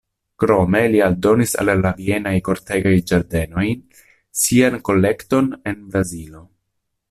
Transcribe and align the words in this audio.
Krome 0.43 0.79
li 0.93 1.01
aldonis 1.07 1.53
al 1.63 1.69
la 1.81 1.91
Vienaj 1.99 2.33
kortegaj 2.47 2.95
ĝardenoj 3.11 3.67
sian 4.45 4.81
kolekton 4.91 5.53
en 5.73 5.83
Brazilo. 5.93 6.47